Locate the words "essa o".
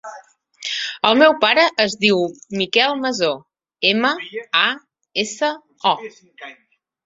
5.27-5.97